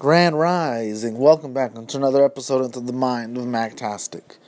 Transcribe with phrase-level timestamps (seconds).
[0.00, 1.18] Grand Rising.
[1.18, 4.38] Welcome back to another episode into the mind of Mactastic.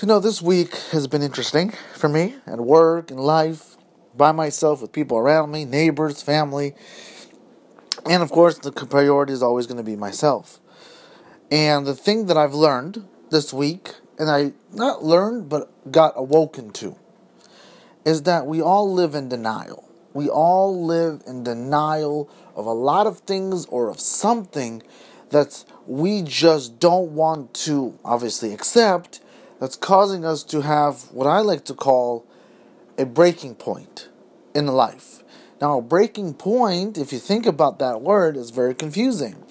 [0.00, 3.76] You know, this week has been interesting for me at work and life,
[4.16, 6.74] by myself, with people around me, neighbors, family,
[8.08, 10.58] and of course, the priority is always going to be myself.
[11.50, 16.70] And the thing that I've learned this week, and I not learned, but got awoken
[16.70, 16.96] to,
[18.06, 19.89] is that we all live in denial.
[20.12, 24.82] We all live in denial of a lot of things or of something
[25.30, 29.20] that we just don't want to obviously accept
[29.60, 32.26] that's causing us to have what I like to call
[32.98, 34.08] a breaking point
[34.54, 35.22] in life.
[35.60, 39.44] Now, a breaking point, if you think about that word, is very confusing.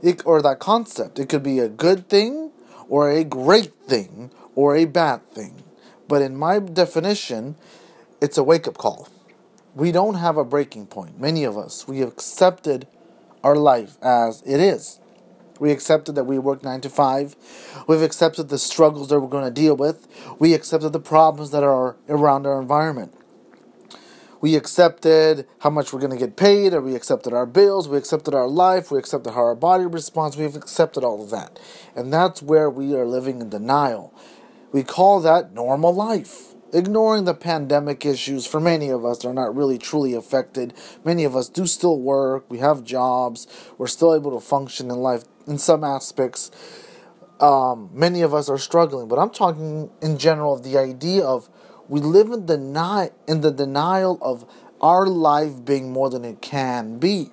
[0.00, 1.18] It, or that concept.
[1.18, 2.52] It could be a good thing
[2.88, 5.64] or a great thing or a bad thing.
[6.06, 7.56] But in my definition,
[8.20, 9.08] it's a wake up call
[9.78, 11.20] we don't have a breaking point.
[11.20, 12.88] Many of us, we have accepted
[13.44, 14.98] our life as it is.
[15.60, 17.36] We accepted that we work nine to five.
[17.86, 20.08] We've accepted the struggles that we're going to deal with.
[20.40, 23.14] We accepted the problems that are around our environment.
[24.40, 27.98] We accepted how much we're going to get paid, or we accepted our bills, we
[27.98, 31.60] accepted our life, we accepted how our body responds, we've accepted all of that.
[31.94, 34.12] And that's where we are living in denial.
[34.72, 39.54] We call that normal life ignoring the pandemic issues for many of us are not
[39.54, 40.74] really truly affected.
[41.04, 42.44] Many of us do still work.
[42.50, 43.46] We have jobs.
[43.78, 46.50] We're still able to function in life in some aspects.
[47.40, 51.48] Um, many of us are struggling but i'm talking in general of the idea of
[51.88, 54.44] we live in deny in the denial of
[54.80, 57.30] our life being more than it can be.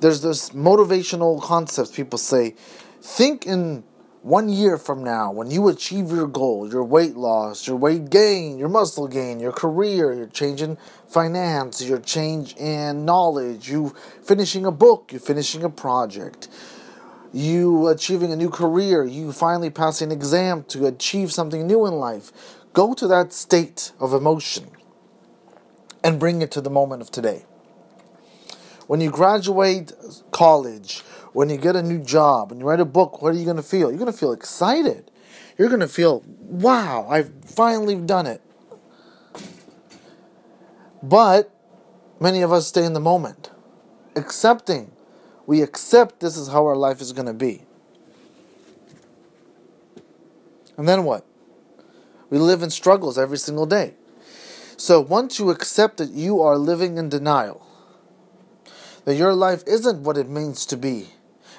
[0.00, 2.54] There's this motivational concepts people say
[3.00, 3.84] think in
[4.26, 8.58] one year from now, when you achieve your goal, your weight loss, your weight gain,
[8.58, 14.66] your muscle gain, your career, your change in finance, your change in knowledge, you finishing
[14.66, 16.48] a book, you finishing a project,
[17.32, 21.94] you achieving a new career, you finally passing an exam to achieve something new in
[21.94, 22.32] life,
[22.72, 24.66] go to that state of emotion
[26.02, 27.44] and bring it to the moment of today.
[28.88, 29.92] When you graduate
[30.32, 31.04] college,
[31.36, 33.58] when you get a new job, when you write a book, what are you going
[33.58, 33.90] to feel?
[33.90, 35.10] You're going to feel excited.
[35.58, 38.40] You're going to feel, wow, I've finally done it.
[41.02, 41.54] But
[42.18, 43.50] many of us stay in the moment,
[44.16, 44.92] accepting.
[45.46, 47.64] We accept this is how our life is going to be.
[50.78, 51.26] And then what?
[52.30, 53.92] We live in struggles every single day.
[54.78, 57.66] So once you accept that you are living in denial,
[59.04, 61.08] that your life isn't what it means to be,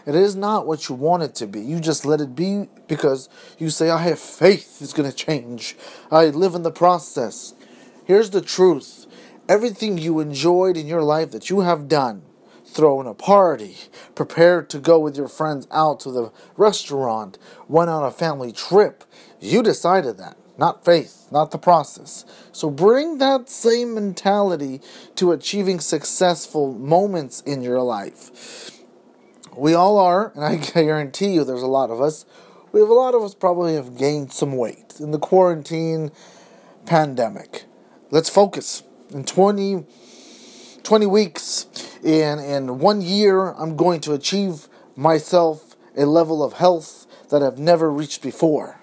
[0.07, 1.59] it is not what you want it to be.
[1.59, 5.75] You just let it be because you say, I have faith it's going to change.
[6.09, 7.53] I live in the process.
[8.06, 9.06] Here's the truth
[9.50, 12.22] everything you enjoyed in your life that you have done,
[12.66, 13.75] throwing a party,
[14.16, 19.03] prepared to go with your friends out to the restaurant, went on a family trip,
[19.41, 22.23] you decided that, not faith, not the process.
[22.53, 24.79] So bring that same mentality
[25.16, 28.76] to achieving successful moments in your life
[29.57, 32.25] we all are, and I guarantee you there's a lot of us.
[32.72, 36.12] We have a lot of us probably have gained some weight in the quarantine
[36.85, 37.66] pandemic.
[38.12, 38.84] Let's focus.
[39.09, 39.85] In 20,
[40.84, 41.67] 20 weeks,
[42.03, 47.57] in, in one year, I'm going to achieve myself a level of health that I've
[47.57, 48.79] never reached before.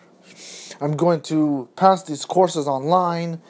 [0.81, 3.41] I'm going to pass these courses online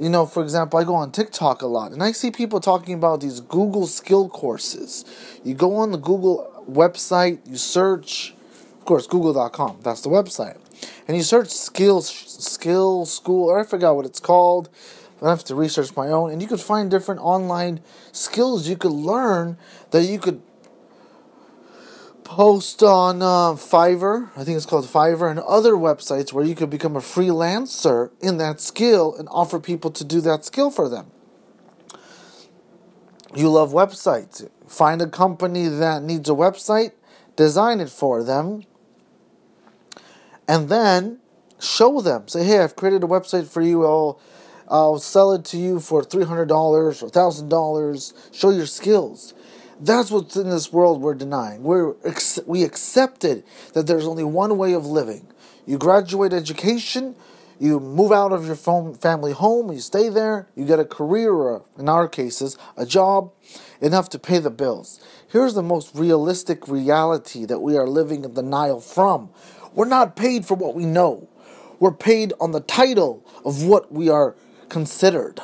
[0.00, 2.94] you know, for example, I go on TikTok a lot and I see people talking
[2.94, 5.04] about these Google skill courses.
[5.44, 8.34] You go on the Google website, you search,
[8.78, 10.56] of course, google.com, that's the website.
[11.06, 14.70] And you search skills, skill school, or I forgot what it's called.
[15.22, 17.80] I have to research my own, and you could find different online
[18.10, 19.58] skills you could learn
[19.90, 20.40] that you could
[22.30, 26.70] post on uh, Fiverr, I think it's called Fiverr, and other websites where you could
[26.70, 31.10] become a freelancer in that skill and offer people to do that skill for them.
[33.34, 34.48] You love websites.
[34.68, 36.92] Find a company that needs a website,
[37.34, 38.62] design it for them,
[40.46, 41.18] and then
[41.58, 42.28] show them.
[42.28, 43.84] Say, hey, I've created a website for you.
[43.84, 44.20] I'll,
[44.68, 48.32] I'll sell it to you for $300 or $1,000.
[48.32, 49.34] Show your skills
[49.80, 51.62] that's what's in this world we're denying.
[51.62, 51.94] We're
[52.46, 55.26] we accepted that there's only one way of living.
[55.66, 57.16] You graduate education,
[57.58, 61.64] you move out of your family home, you stay there, you get a career, or
[61.78, 63.32] in our cases, a job,
[63.80, 65.00] enough to pay the bills.
[65.28, 69.30] Here's the most realistic reality that we are living in denial from.
[69.74, 71.28] We're not paid for what we know.
[71.78, 74.36] We're paid on the title of what we are
[74.68, 75.40] considered.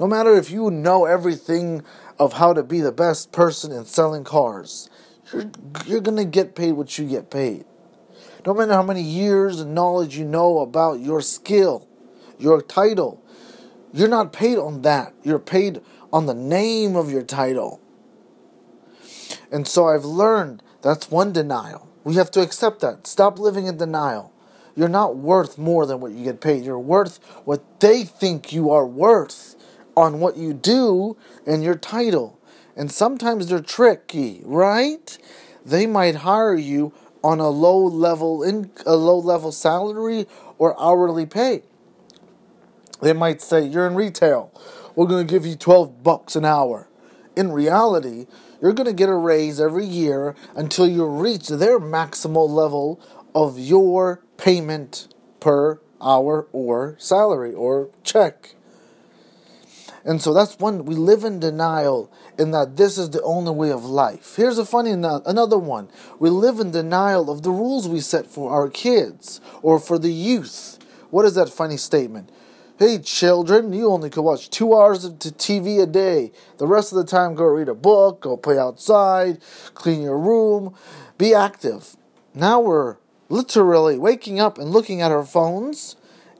[0.00, 1.82] No matter if you know everything
[2.22, 4.88] of how to be the best person in selling cars.
[5.32, 5.50] You're,
[5.86, 7.64] you're going to get paid what you get paid.
[8.46, 11.88] No matter how many years and knowledge you know about your skill,
[12.38, 13.20] your title,
[13.92, 15.14] you're not paid on that.
[15.24, 15.80] You're paid
[16.12, 17.80] on the name of your title.
[19.50, 21.88] And so I've learned that's one denial.
[22.04, 23.08] We have to accept that.
[23.08, 24.32] Stop living in denial.
[24.76, 26.64] You're not worth more than what you get paid.
[26.64, 29.56] You're worth what they think you are worth
[29.96, 31.16] on what you do
[31.46, 32.38] and your title.
[32.76, 35.18] And sometimes they're tricky, right?
[35.64, 36.92] They might hire you
[37.22, 40.26] on a low level in a low level salary
[40.58, 41.62] or hourly pay.
[43.00, 44.52] They might say you're in retail.
[44.94, 46.88] We're going to give you 12 bucks an hour.
[47.34, 48.26] In reality,
[48.60, 53.00] you're going to get a raise every year until you reach their maximal level
[53.34, 55.08] of your payment
[55.40, 58.54] per hour or salary or check.
[60.04, 63.70] And so that's one we live in denial in that this is the only way
[63.70, 64.34] of life.
[64.36, 65.88] Here's a funny another one.
[66.18, 70.12] We live in denial of the rules we set for our kids or for the
[70.12, 70.78] youth.
[71.10, 72.30] What is that funny statement?
[72.78, 76.32] Hey children, you only could watch two hours of TV a day.
[76.58, 79.40] The rest of the time, go read a book, go play outside,
[79.74, 80.74] clean your room,
[81.16, 81.96] be active.
[82.34, 82.96] Now we're
[83.28, 85.94] literally waking up and looking at our phones,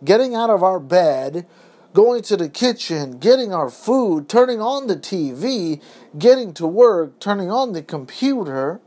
[0.04, 1.46] getting out of our bed,
[1.92, 5.82] going to the kitchen, getting our food, turning on the TV,
[6.18, 8.80] getting to work, turning on the computer,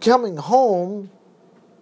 [0.00, 1.10] coming home,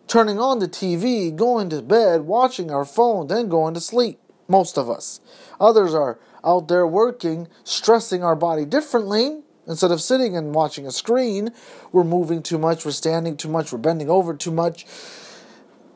[0.07, 4.21] turning on the TV, going to bed, watching our phone, then going to sleep.
[4.49, 5.21] Most of us.
[5.61, 9.41] Others are out there working, stressing our body differently.
[9.67, 11.51] Instead of sitting and watching a screen,
[11.93, 14.85] we're moving too much, we're standing too much, we're bending over too much,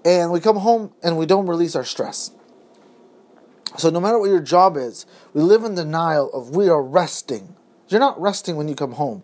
[0.04, 2.31] and we come home and we don't release our stress.
[3.78, 7.56] So no matter what your job is, we live in denial of we are resting.
[7.88, 9.23] You're not resting when you come home.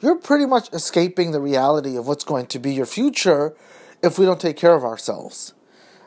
[0.00, 3.56] You're pretty much escaping the reality of what's going to be your future
[4.02, 5.52] if we don't take care of ourselves.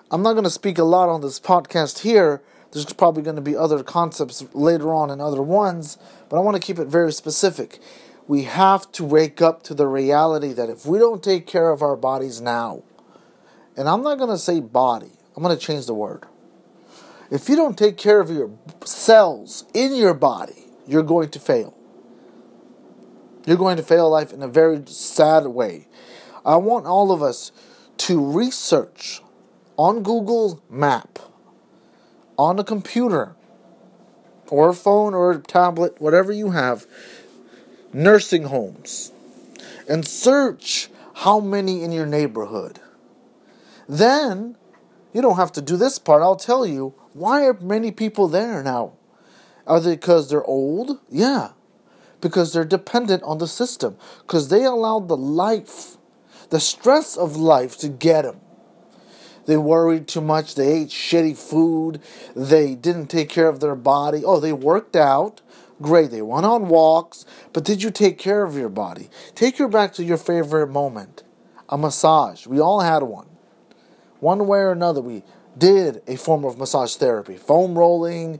[0.10, 2.42] I'm not going to speak a lot on this podcast here.
[2.72, 5.98] There's probably going to be other concepts later on and other ones,
[6.30, 7.80] but I want to keep it very specific.
[8.26, 11.82] We have to wake up to the reality that if we don't take care of
[11.82, 12.84] our bodies now,
[13.76, 16.26] and I'm not going to say body, I'm going to change the word.
[17.32, 18.52] If you don't take care of your
[18.84, 21.74] cells in your body, you're going to fail.
[23.46, 25.88] You're going to fail life in a very sad way.
[26.46, 27.54] I want all of us
[28.00, 29.22] to research
[29.78, 31.20] on Google Map,
[32.38, 33.36] on a computer,
[34.50, 36.86] or a phone or a tablet, whatever you have,
[37.94, 39.14] nursing homes,
[39.88, 42.80] and search how many in your neighborhood.
[43.88, 44.58] Then
[45.14, 46.22] you don't have to do this part.
[46.22, 48.94] I'll tell you why are many people there now?
[49.68, 51.00] Are they because they're old?
[51.10, 51.52] Yeah.
[52.20, 53.98] Because they're dependent on the system.
[54.22, 55.98] Because they allowed the life,
[56.50, 58.40] the stress of life to get them.
[59.46, 60.56] They worried too much.
[60.56, 62.02] They ate shitty food.
[62.36, 64.24] They didn't take care of their body.
[64.24, 65.42] Oh, they worked out.
[65.82, 66.12] Great.
[66.12, 67.26] They went on walks.
[67.54, 69.10] But did you take care of your body?
[69.34, 71.24] Take her back to your favorite moment
[71.72, 72.46] a massage.
[72.46, 73.28] We all had one.
[74.20, 75.24] One way or another, we
[75.58, 78.40] did a form of massage therapy, foam rolling,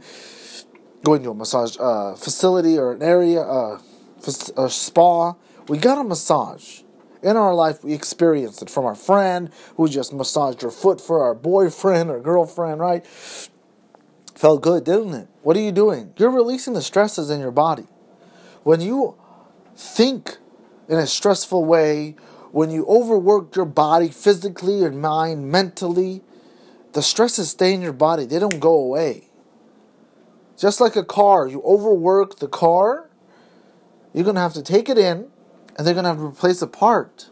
[1.04, 3.80] going to a massage uh, facility or an area, uh,
[4.58, 5.34] a spa.
[5.68, 6.82] We got a massage.
[7.24, 11.24] In our life, we experienced it from our friend who just massaged her foot for
[11.24, 13.06] our boyfriend or girlfriend, right?
[13.06, 15.28] Felt good, didn't it?
[15.44, 16.14] What are you doing?
[16.18, 17.86] You're releasing the stresses in your body.
[18.64, 19.16] When you
[19.76, 20.38] think
[20.90, 22.16] in a stressful way,
[22.52, 26.24] when you overwork your body physically and mind, mentally,
[26.94, 29.30] the stresses stay in your body, they don't go away.
[30.58, 33.10] Just like a car, you overwork the car,
[34.14, 35.28] you're going to have to take it in
[35.78, 37.30] and they're going to have to replace a part.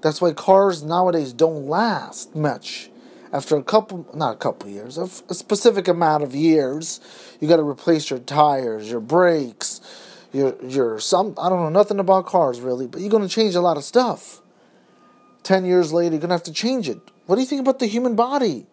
[0.00, 2.90] That's why cars nowadays don't last much.
[3.32, 7.00] After a couple, not a couple years, a, a specific amount of years,
[7.40, 9.80] you got to replace your tires, your brakes,
[10.32, 11.34] your your some.
[11.38, 14.42] I don't know nothing about cars really, but you're to change a lot of stuff.
[15.42, 17.00] Ten years later, you're to have to change it.
[17.32, 18.66] What do you think about the human body?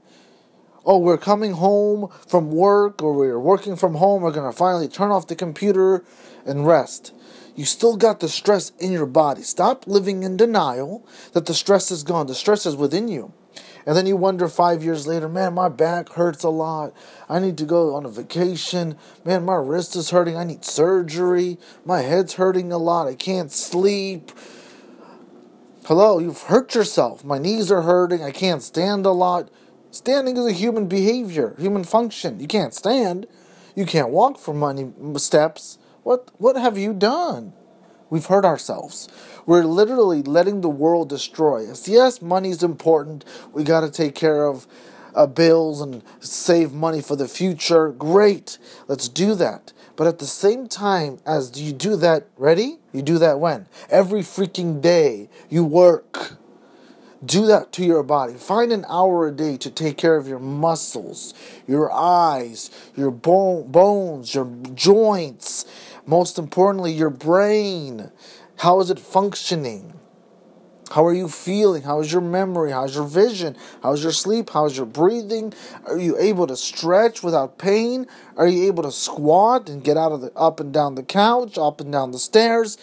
[0.86, 4.22] Oh, we're coming home from work or we're working from home.
[4.22, 6.04] We're going to finally turn off the computer
[6.46, 7.14] and rest.
[7.56, 9.44] You still got the stress in your body.
[9.44, 12.28] Stop living in denial that the stress is gone.
[12.28, 13.32] The stress is within you.
[13.86, 16.94] And then you wonder five years later, man, my back hurts a lot.
[17.30, 18.98] I need to go on a vacation.
[19.24, 20.36] Man, my wrist is hurting.
[20.36, 21.58] I need surgery.
[21.86, 23.08] My head's hurting a lot.
[23.08, 24.34] I can't sleep.
[25.86, 27.24] Hello, you've hurt yourself.
[27.24, 28.22] My knees are hurting.
[28.22, 29.50] I can't stand a lot.
[29.92, 32.40] Standing is a human behavior, human function.
[32.40, 33.26] You can't stand.
[33.76, 35.80] You can't walk for many steps.
[36.04, 37.54] What what have you done?
[38.10, 39.08] We've hurt ourselves.
[39.46, 41.88] We're literally letting the world destroy us.
[41.88, 43.24] Yes, money's important.
[43.54, 44.68] We got to take care of
[45.16, 47.90] uh, bills and save money for the future.
[47.90, 48.58] Great.
[48.88, 49.74] Let's do that.
[50.00, 52.78] But at the same time as you do that, ready?
[52.94, 53.68] You do that when?
[53.90, 56.38] Every freaking day you work.
[57.26, 58.36] Do that to your body.
[58.36, 61.34] Find an hour a day to take care of your muscles,
[61.68, 65.66] your eyes, your bone, bones, your joints.
[66.06, 68.10] Most importantly, your brain.
[68.60, 70.00] How is it functioning?
[70.90, 71.84] How are you feeling?
[71.84, 72.72] How is your memory?
[72.72, 73.56] How's your vision?
[73.84, 74.50] How's your sleep?
[74.50, 75.54] How's your breathing?
[75.86, 78.08] Are you able to stretch without pain?
[78.38, 81.58] Are you able to squat and get out of the up and down the couch,
[81.58, 82.78] up and down the stairs?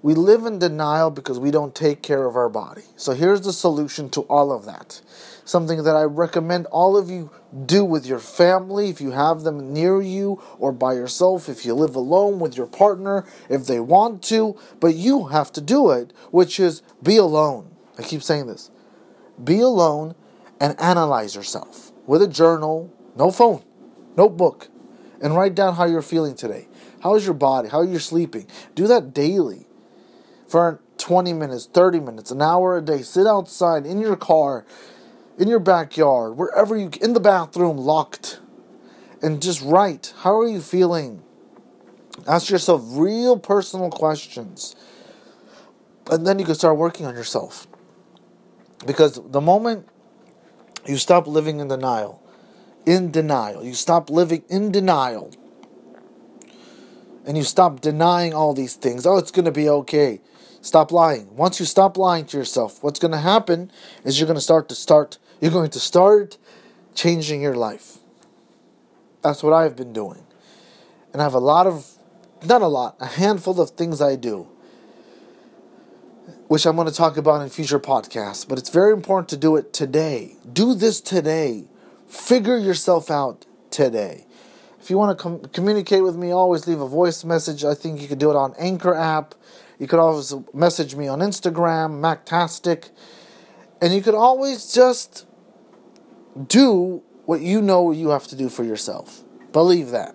[0.00, 2.84] We live in denial because we don't take care of our body.
[2.96, 5.00] So here's the solution to all of that.
[5.48, 7.30] Something that I recommend all of you
[7.64, 11.72] do with your family if you have them near you or by yourself, if you
[11.72, 16.12] live alone with your partner, if they want to, but you have to do it,
[16.32, 17.74] which is be alone.
[17.98, 18.70] I keep saying this.
[19.42, 20.14] Be alone
[20.60, 23.64] and analyze yourself with a journal, no phone,
[24.18, 24.68] notebook,
[25.22, 26.68] and write down how you're feeling today.
[27.02, 27.70] How is your body?
[27.70, 28.46] How are you sleeping?
[28.74, 29.66] Do that daily
[30.46, 33.00] for 20 minutes, 30 minutes, an hour a day.
[33.00, 34.66] Sit outside in your car,
[35.38, 38.40] in your backyard, wherever you in the bathroom, locked,
[39.22, 40.12] and just write.
[40.18, 41.22] How are you feeling?
[42.26, 44.74] Ask yourself real personal questions.
[46.10, 47.66] And then you can start working on yourself.
[48.86, 49.88] Because the moment
[50.86, 52.22] you stop living in denial,
[52.86, 55.30] in denial, you stop living in denial,
[57.26, 59.04] and you stop denying all these things.
[59.04, 60.20] Oh, it's going to be okay.
[60.62, 61.36] Stop lying.
[61.36, 63.70] Once you stop lying to yourself, what's going to happen
[64.04, 66.38] is you're going to start to start you're going to start
[66.94, 67.98] changing your life.
[69.22, 70.24] That's what I've been doing.
[71.12, 71.86] And I have a lot of
[72.46, 74.46] not a lot, a handful of things I do
[76.48, 79.56] which I'm going to talk about in future podcasts, but it's very important to do
[79.56, 80.36] it today.
[80.50, 81.66] Do this today.
[82.06, 84.24] Figure yourself out today.
[84.80, 87.64] If you want to com- communicate with me, always leave a voice message.
[87.64, 89.34] I think you could do it on Anchor app.
[89.78, 92.90] You could always message me on Instagram, Mactastic.
[93.82, 95.26] And you could always just
[96.46, 99.22] do what you know you have to do for yourself.
[99.52, 100.14] Believe that.